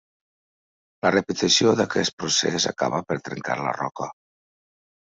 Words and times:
La 1.05 1.11
repetició 1.17 1.75
d'aquest 1.81 2.17
procés 2.25 2.69
acaba 2.73 3.05
per 3.13 3.21
trencar 3.31 3.63
la 3.65 3.79
roca. 3.81 4.15